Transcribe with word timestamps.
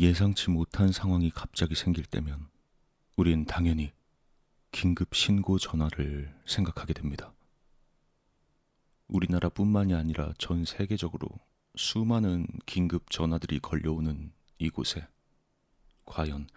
예상치 0.00 0.48
못한 0.48 0.92
상황이 0.92 1.28
갑자기 1.28 1.74
생길 1.74 2.06
때면 2.06 2.48
우린 3.16 3.44
당연히 3.44 3.92
긴급 4.72 5.14
신고 5.14 5.58
전화를 5.58 6.34
생각하게 6.46 6.94
됩니다. 6.94 7.34
우리나라뿐만이 9.08 9.92
아니라 9.92 10.32
전 10.38 10.64
세계적으로 10.64 11.28
수많은 11.76 12.46
긴급 12.64 13.10
전화들이 13.10 13.58
걸려오는 13.58 14.32
이곳에 14.56 15.06
과연 16.06 16.48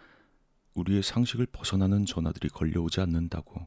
우리의 0.72 1.02
상식을 1.02 1.44
벗어나는 1.44 2.06
전화들이 2.06 2.48
걸려오지 2.48 3.02
않는다고 3.02 3.66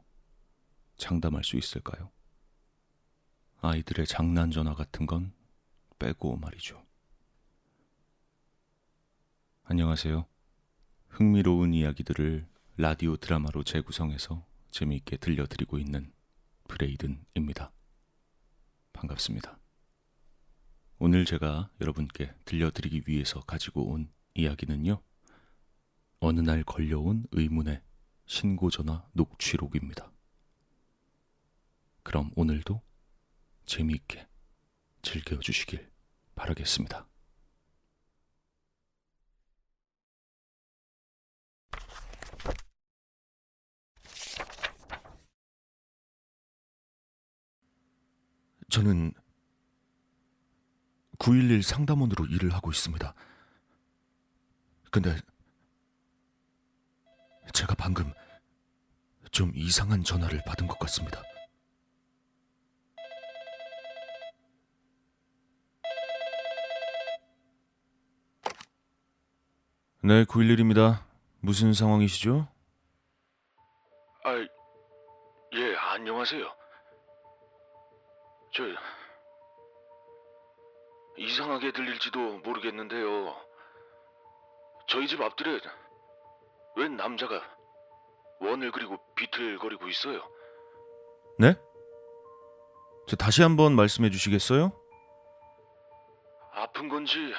장담할 0.95 1.43
수 1.43 1.55
있을까요? 1.55 2.09
아이들의 3.61 4.07
장난 4.07 4.49
전화 4.49 4.73
같은 4.73 5.05
건 5.05 5.33
빼고 5.99 6.37
말이죠. 6.37 6.86
안녕하세요. 9.69 10.25
흥미로운 11.09 11.73
이야기들을 11.73 12.47
라디오 12.77 13.17
드라마로 13.17 13.63
재구성해서 13.63 14.45
재미있게 14.69 15.17
들려드리고 15.17 15.77
있는 15.77 16.13
브레이든입니다. 16.69 17.73
반갑습니다. 18.93 19.59
오늘 20.99 21.25
제가 21.25 21.69
여러분께 21.81 22.33
들려드리기 22.45 23.03
위해서 23.07 23.41
가지고 23.41 23.91
온 23.91 24.09
이야기는요. 24.35 25.01
어느 26.21 26.39
날 26.39 26.63
걸려온 26.63 27.25
의문의 27.33 27.81
신고 28.25 28.69
전화 28.69 29.05
녹취록입니다. 29.11 30.09
그럼 32.03 32.31
오늘도 32.37 32.81
재미있게 33.65 34.29
즐겨주시길 35.01 35.91
바라겠습니다. 36.35 37.05
저는 48.69 49.13
911 51.19 51.63
상담원으로 51.63 52.25
일을 52.25 52.53
하고 52.53 52.69
있습니다. 52.69 53.13
근데 54.91 55.15
제가 57.53 57.75
방금 57.75 58.13
좀 59.31 59.51
이상한 59.55 60.03
전화를 60.03 60.41
받은 60.45 60.67
것 60.67 60.77
같습니다. 60.79 61.21
네, 70.01 70.23
911입니다. 70.25 71.03
무슨 71.39 71.73
상황이시죠? 71.73 72.47
아, 74.23 74.31
예, 75.53 75.75
안녕하세요. 75.75 76.56
저 78.57 78.63
이상하게 81.15 81.71
들릴지도 81.73 82.39
모르겠는데요. 82.39 83.35
저희 84.87 85.05
집 85.05 85.21
앞뜰에 85.21 85.59
웬 86.75 86.97
남자가 86.97 87.39
원을 88.39 88.71
그리고 88.71 88.97
비틀거리고 89.15 89.87
있어요. 89.89 90.27
네? 91.37 91.53
저 93.07 93.15
다시 93.15 93.43
한번 93.43 93.75
말씀해 93.75 94.09
주시겠어요? 94.09 94.71
아픈 96.53 96.89
건지 96.89 97.31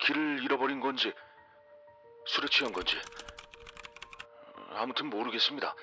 길을 0.00 0.42
잃어버린 0.42 0.80
건지 0.80 1.12
술에 2.26 2.48
취한 2.48 2.72
건지 2.72 2.96
아무튼 4.70 5.06
모르겠습니다. 5.10 5.76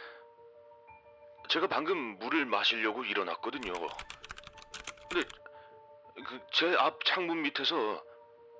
제가 1.50 1.68
방금 1.68 2.18
물을 2.20 2.46
마시려고 2.46 3.04
일어났거든요. 3.06 3.74
근데 5.10 5.28
그 6.26 6.40
제 6.52 6.76
앞 6.78 7.04
창문 7.06 7.42
밑에서 7.44 7.76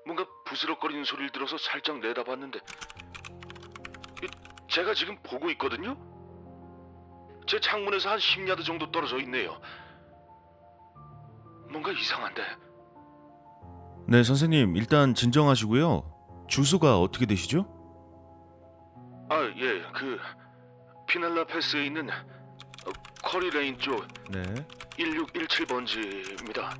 뭔가 0.06 0.24
부스럭거리는 0.46 1.04
소리를 1.04 1.30
들어서 1.30 1.58
살짝 1.58 1.98
내다봤는데 1.98 2.60
이- 4.22 4.28
제가 4.68 4.94
지금 4.94 5.18
보고 5.22 5.50
있거든요. 5.50 5.96
제 7.46 7.60
창문에서 7.60 8.10
한 8.10 8.18
10야드 8.18 8.64
정도 8.64 8.90
떨어져 8.90 9.18
있네요. 9.20 9.60
뭔가 11.70 11.90
이상한데. 11.92 12.42
네, 14.06 14.22
선생님. 14.22 14.76
일단 14.76 15.14
진정하시고요. 15.14 16.46
주소가 16.48 16.98
어떻게 17.00 17.26
되시죠? 17.26 17.66
아, 19.30 19.42
예, 19.56 19.82
그 19.94 20.18
피날라 21.06 21.44
패스에 21.44 21.84
있는 21.84 22.08
어, 22.08 22.12
커리 23.28 23.50
레인 23.50 23.78
쪽 23.78 24.08
네. 24.30 24.42
1617번지입니다. 24.96 26.70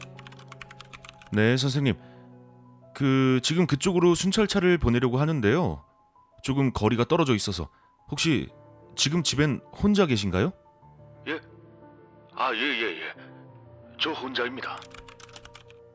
네, 1.30 1.58
선생님. 1.58 1.94
그 2.94 3.38
지금 3.42 3.66
그쪽으로 3.66 4.14
순찰차를 4.14 4.78
보내려고 4.78 5.18
하는데요. 5.18 5.84
조금 6.42 6.72
거리가 6.72 7.04
떨어져 7.04 7.34
있어서 7.34 7.68
혹시 8.10 8.48
지금 8.96 9.22
집엔 9.22 9.60
혼자 9.74 10.06
계신가요? 10.06 10.52
아, 12.34 12.54
예, 12.54 12.58
예, 12.58 13.02
예. 13.02 13.12
저 14.00 14.12
혼자입니다. 14.12 14.80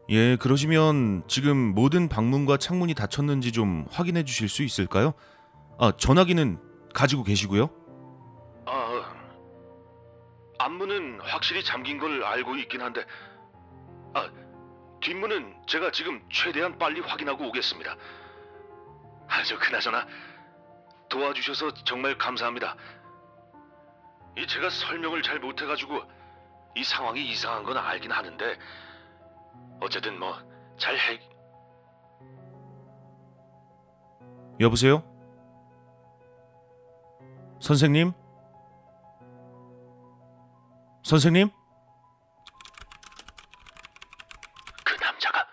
예, 0.09 0.36
그러시면 0.36 1.24
지금 1.28 1.58
모든 1.74 2.09
방문과 2.09 2.58
창문이 2.58 2.94
닫혔는지 2.94 3.52
좀 3.53 3.88
확인해 3.90 4.24
주실 4.24 4.50
수 4.50 4.62
있을까요? 4.62 5.13
아, 5.80 5.94
전화기는 5.97 6.59
가지고 6.94 7.24
계시고요. 7.24 7.82
아, 10.63 10.66
앞문은 10.66 11.19
확실히 11.22 11.63
잠긴 11.63 12.00
걸 12.00 12.24
알고 12.24 12.56
있긴 12.56 12.81
한데, 12.81 13.06
아, 14.13 14.29
뒷문은 15.01 15.63
제가 15.68 15.91
지금 15.91 16.24
최대한 16.31 16.78
빨리 16.78 17.01
확인하고 17.01 17.47
오겠습니다. 17.47 17.96
아, 19.28 19.44
저 19.44 19.59
그나저나 19.59 20.07
도와주셔서 21.09 21.74
정말 21.84 22.18
감사합니다. 22.18 22.75
이 24.38 24.47
제가 24.47 24.69
설명을 24.69 25.22
잘 25.22 25.40
못해가지고 25.40 26.01
이 26.75 26.84
상황이 26.84 27.28
이상한 27.30 27.63
건 27.63 27.78
알긴 27.78 28.12
하는데, 28.12 28.57
어쨌든 29.81 30.18
뭐 30.18 30.41
잘 30.78 30.97
해. 30.97 31.19
여보세요? 34.59 35.03
선생님? 37.59 38.13
선생님? 41.03 41.50
그 44.86 44.96
남자가 45.03 45.47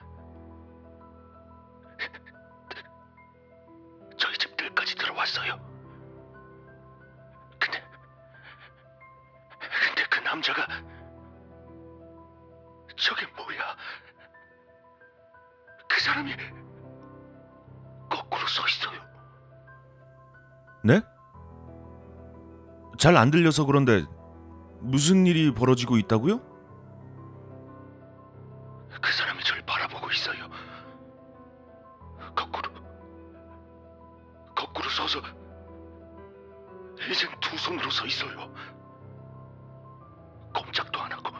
저희 4.16 4.36
집 4.38 4.56
뜰까지 4.56 4.94
들어왔어요. 4.96 5.56
근데 7.58 7.82
근데 9.88 10.04
그 10.08 10.20
남자가 10.20 10.66
저게 12.96 13.26
뭐야? 13.36 13.76
그 15.88 16.00
사람이 16.00 16.32
거꾸로 18.08 18.46
서 18.46 18.62
있어요. 18.68 19.00
네? 20.84 21.00
잘 22.98 23.16
안 23.16 23.30
들려서 23.30 23.64
그런데 23.64 24.04
무슨 24.80 25.26
일이 25.26 25.52
벌어지고 25.52 25.98
있다고요? 25.98 26.38
그 29.00 29.12
사람이 29.12 29.42
저를 29.44 29.62
바라보고 29.64 30.10
있어요. 30.10 30.48
거꾸로 32.34 32.70
거꾸로 34.54 34.88
서서 34.90 35.20
이젠 37.10 37.30
두 37.40 37.56
손으로 37.56 37.90
서 37.90 38.06
있어요. 38.06 38.52
꼼짝도 40.54 41.00
안 41.00 41.12
하고 41.12 41.30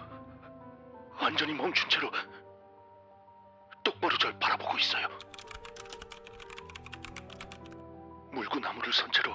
완전히 1.20 1.52
멈춘 1.54 1.88
채로 1.88 2.10
똑바로 3.82 4.16
절 4.18 4.38
바라보고 4.38 4.78
있어요. 4.78 5.06
물구나무를 8.32 8.92
선 8.92 9.10
채로 9.12 9.34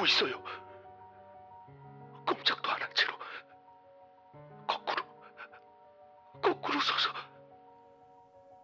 웃고 0.00 0.06
있어요. 0.06 0.42
꼼짝도 2.26 2.70
안 2.70 2.80
한 2.80 2.94
채로 2.94 3.14
거꾸로 4.66 5.04
거꾸로 6.42 6.80
서서 6.80 7.10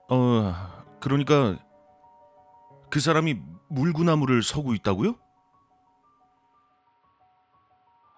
어, 0.09 0.85
그러니까 1.01 1.59
그 2.91 3.01
사람이 3.01 3.35
물구나무를 3.69 4.43
서고 4.43 4.73
있다고요? 4.75 5.15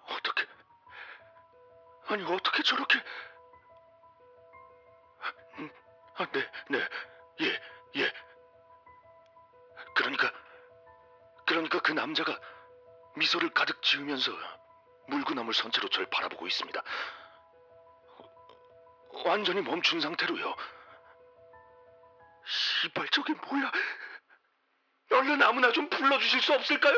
어떻게 0.07 0.45
아니 2.07 2.23
어떻게 2.23 2.63
저렇게 2.63 2.99
아, 6.17 6.25
네, 6.33 6.41
네, 6.69 6.79
예, 7.41 8.01
예. 8.01 8.13
그러니까, 9.95 10.29
그러니까 11.47 11.79
그 11.81 11.93
남자가 11.93 12.37
미소를 13.19 13.49
가득 13.53 13.81
지으면서 13.81 14.31
물구나물 15.07 15.53
선체로 15.53 15.89
절 15.89 16.05
바라보고 16.09 16.47
있습니다. 16.47 16.81
완전히 19.25 19.61
멈춘 19.61 19.99
상태로요. 20.01 20.55
시발 22.45 23.07
저게 23.09 23.33
뭐야? 23.33 23.71
얼른 25.11 25.41
아무나 25.43 25.71
좀 25.71 25.89
불러주실 25.89 26.41
수 26.41 26.53
없을까요? 26.53 26.95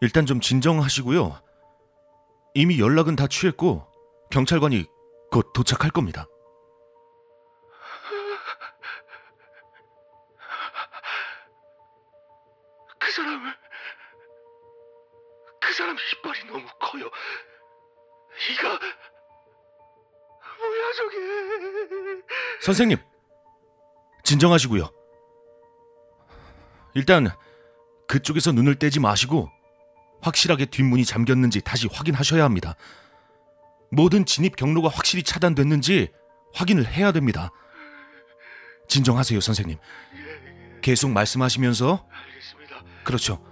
일단 0.00 0.26
좀 0.26 0.40
진정하시고요. 0.40 1.40
이미 2.54 2.80
연락은 2.80 3.16
다 3.16 3.28
취했고 3.28 3.88
경찰관이 4.30 4.84
곧 5.30 5.52
도착할 5.54 5.90
겁니다. 5.90 6.26
그 13.12 13.16
사람을 13.16 13.54
그 15.60 15.72
사람 15.74 15.96
이빨이 15.96 16.44
너무 16.46 16.66
커요. 16.80 17.10
이가 18.50 18.68
뭐야 20.58 20.92
저게? 20.96 21.16
선생님, 22.62 22.96
진정하시고요. 24.24 24.90
일단 26.94 27.28
그쪽에서 28.08 28.52
눈을 28.52 28.76
떼지 28.76 28.98
마시고 28.98 29.50
확실하게 30.22 30.66
뒷문이 30.66 31.04
잠겼는지 31.04 31.60
다시 31.60 31.88
확인하셔야 31.92 32.44
합니다. 32.44 32.76
모든 33.90 34.24
진입 34.24 34.56
경로가 34.56 34.88
확실히 34.88 35.22
차단됐는지 35.22 36.10
확인을 36.54 36.86
해야 36.86 37.12
됩니다. 37.12 37.50
진정하세요, 38.88 39.40
선생님. 39.40 39.78
계속 40.80 41.10
말씀하시면서. 41.10 42.08
그렇죠. 43.04 43.42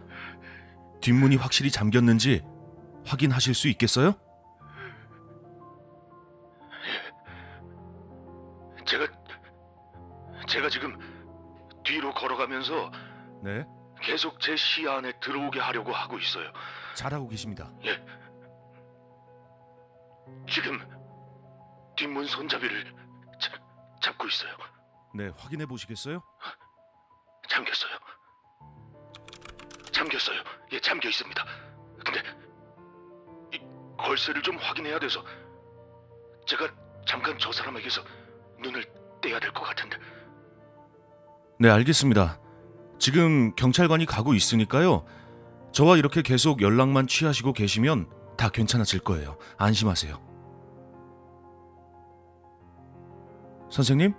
뒷문이 1.01 1.37
확실히 1.37 1.71
잠겼는지 1.71 2.43
확인하실 3.07 3.55
수 3.55 3.69
있겠어요? 3.69 4.15
제가 8.87 9.07
제가 10.49 10.69
지금 10.69 10.99
뒤로 11.85 12.13
걸어가면서 12.13 12.91
네. 13.43 13.65
계속 14.01 14.41
제 14.41 14.57
시야 14.57 14.97
안에 14.97 15.13
들어오게 15.21 15.61
하려고 15.61 15.93
하고 15.93 16.19
있어요. 16.19 16.53
잘하고 16.95 17.29
계십니다. 17.29 17.71
예. 17.85 18.03
지금 20.49 20.79
뒷문 21.97 22.27
손잡이를 22.27 22.95
자, 23.41 23.53
잡고 24.03 24.27
있어요. 24.27 24.57
네, 25.15 25.31
확인해 25.37 25.67
보시겠어요? 25.67 26.23
잠겼어요. 27.49 27.93
잠겼어요. 30.05 30.41
예, 30.73 30.81
잠겨 30.81 31.09
있습니다. 31.11 31.45
근데 32.05 32.21
이 33.53 33.61
걸쇠를 33.99 34.41
좀 34.43 34.57
확인해야 34.57 34.99
돼서 34.99 35.23
제가 36.47 36.69
잠깐 37.07 37.37
저 37.39 37.53
사람에게서 37.53 38.03
눈을 38.63 38.85
떼야 39.21 39.39
될 39.39 39.53
것 39.53 39.63
같은데. 39.63 39.99
네, 41.59 41.69
알겠습니다. 41.69 42.41
지금 42.99 43.55
경찰관이 43.55 44.07
가고 44.07 44.33
있으니까요. 44.33 45.05
저와 45.73 45.99
이렇게 45.99 46.23
계속 46.23 46.63
연락만 46.63 47.07
취하시고 47.07 47.53
계시면 47.53 48.09
다 48.39 48.49
괜찮아질 48.49 49.01
거예요. 49.01 49.37
안심하세요. 49.59 50.19
선생님? 53.71 54.15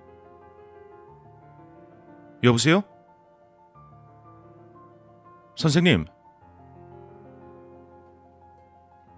여보세요? 2.44 2.84
선생님? 5.62 6.06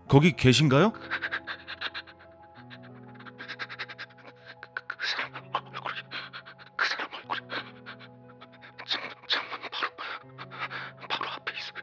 거기 0.10 0.34
계신가요? 0.36 0.92
그, 0.92 1.00
그 4.86 4.98
사람 5.07 5.34
얼굴이 5.54 5.95
그 6.75 6.86
사람 6.86 7.07
얼굴이 7.13 7.40
창문 8.86 9.10
창문 9.30 9.60
바로 9.72 11.07
바로 11.07 11.30
앞에 11.30 11.54
있어요. 11.57 11.81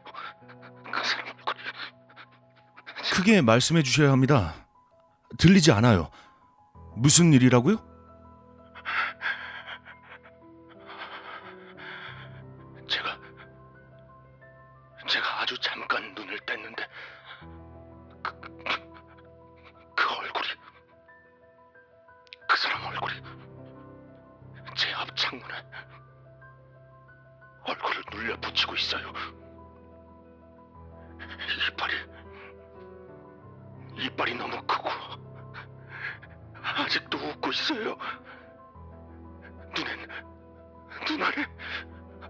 그 0.91 1.03
사람 1.07 1.27
얼굴이 1.37 1.57
크게 3.13 3.41
말씀해 3.41 3.81
주셔야 3.81 4.11
합니다. 4.11 4.53
들리지 5.39 5.71
않아요. 5.71 6.11
무슨 6.95 7.33
일이라고요? 7.33 7.77
얼굴을 27.63 28.03
눌려 28.11 28.39
붙이고 28.39 28.75
있어요. 28.75 29.13
이빨이 31.69 31.93
이빨이 33.97 34.35
너무 34.35 34.61
크고 34.63 34.89
아직도 36.61 37.17
웃고 37.17 37.49
있어요. 37.51 37.97
눈엔 39.75 40.07
눈 41.05 41.23
안에 41.23 41.45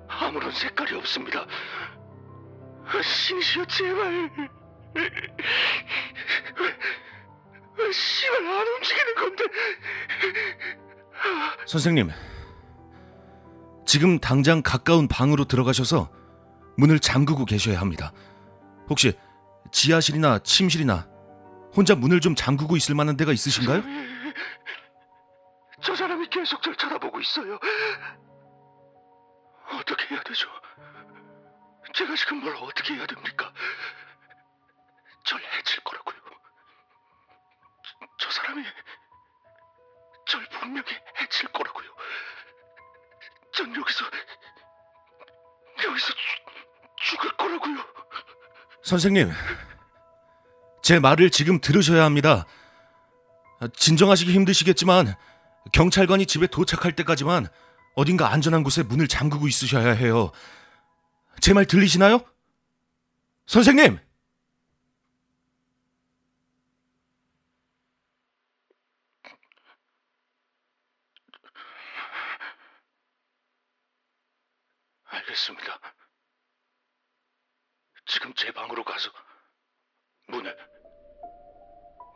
아무런 0.08 0.52
색깔이 0.52 0.96
없습니다. 0.96 1.46
신이시여 3.02 3.66
제발 3.66 4.30
왜, 4.96 6.78
왜 7.78 7.92
씨발 7.92 8.46
안 8.46 8.68
움직이는 8.68 9.16
건데 9.16 9.44
선생님, 11.66 12.10
지금 13.92 14.20
당장 14.20 14.62
가까운 14.62 15.10
방으로 15.10 15.44
들어가셔서 15.44 16.10
문을 16.78 17.02
잠그고 17.02 17.44
계셔야 17.44 17.82
합니다. 17.82 18.14
혹시 18.88 19.20
지하실이나 19.74 20.40
침실이나 20.40 21.10
혼자 21.76 21.94
문을 21.94 22.22
좀 22.22 22.34
잠그고 22.34 22.78
있을 22.78 22.96
만한 22.96 23.18
데가 23.18 23.34
있으신가요? 23.34 23.84
저 25.84 25.94
사람이 25.94 26.30
계속 26.30 26.62
절 26.64 26.74
쳐다보고 26.78 27.20
있어요. 27.20 27.60
어떻게 29.78 30.16
해야 30.16 30.24
되죠? 30.24 30.48
제가 31.94 32.16
지금 32.16 32.40
뭘 32.40 32.56
어떻게 32.62 32.94
해야 32.94 33.06
됩니까? 33.06 33.52
절 35.26 35.42
해칠 35.42 35.84
거라고요. 35.84 36.16
저, 37.84 38.08
저 38.22 38.32
사람이 38.32 38.64
절 40.28 40.48
분명히 40.62 40.88
해칠 41.20 41.50
거라고요. 41.50 41.91
전 43.62 43.76
여기서 43.76 44.06
여기서 45.86 46.08
죽- 46.08 46.18
죽을 47.04 47.38
거라고요. 47.38 47.78
선생님, 48.84 49.32
제 50.82 51.00
말을 51.00 51.30
지금 51.30 51.60
들으셔야 51.62 52.04
합니다. 52.04 52.46
진정하시기 53.76 54.32
힘드시겠지만 54.34 55.16
경찰관이 55.74 56.26
집에 56.26 56.48
도착할 56.48 56.96
때까지만 56.96 57.48
어딘가 57.96 58.32
안전한 58.32 58.64
곳에 58.64 58.82
문을 58.84 59.08
잠그고 59.08 59.48
있으셔야 59.48 59.92
해요. 59.94 60.32
제 61.40 61.54
말 61.54 61.66
들리시나요? 61.66 62.22
선생님! 63.46 64.00
알겠습니다. 75.32 75.80
지금 78.06 78.34
제 78.34 78.52
방으로 78.52 78.84
가서 78.84 79.10
문을 80.28 80.56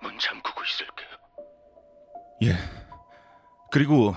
문 0.02 0.18
잠그고 0.20 0.62
있을게요. 0.64 1.10
예. 2.44 2.56
그리고 3.72 4.14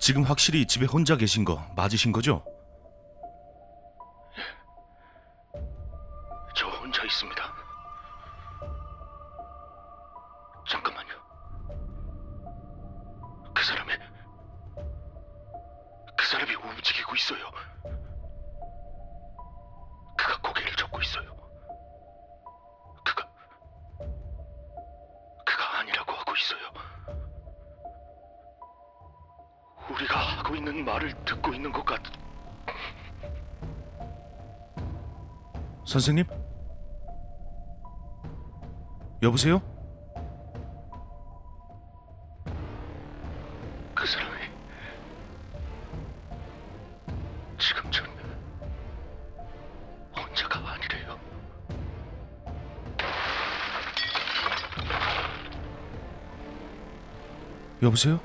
지금 0.00 0.22
확실히 0.22 0.66
집에 0.66 0.86
혼자 0.86 1.16
계신 1.16 1.44
거 1.44 1.56
맞으신 1.76 2.12
거죠? 2.12 2.44
저 6.56 6.68
혼자 6.68 7.04
있습니다. 7.04 7.54
잠깐만요. 10.68 11.14
그 13.54 13.64
사람이 13.64 13.92
그 16.16 16.26
사람이 16.26 16.54
움직이고 16.54 17.14
있어요. 17.14 17.67
있는 30.78 30.84
말을 30.84 31.12
듣고 31.24 31.52
있는 31.52 31.72
것 31.72 31.84
같. 31.84 32.00
선생님? 35.84 36.24
여보세요? 39.22 39.60
그 43.94 44.06
사람이 44.06 44.36
지금 47.58 47.90
전 47.90 48.06
혼자가 50.16 50.60
아니래요. 50.60 51.18
여보세요? 57.82 58.20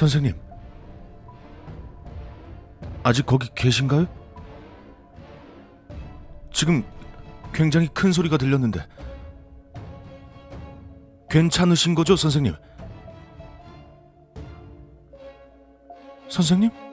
선생님. 0.00 0.34
아직 3.02 3.26
거기 3.26 3.50
계신가요? 3.54 4.06
지금 6.50 6.82
굉장히 7.52 7.86
큰 7.88 8.10
소리가 8.10 8.38
들렸는데. 8.38 8.80
괜찮으신 11.28 11.94
거죠, 11.94 12.16
선생님? 12.16 12.54
선생님? 16.30 16.89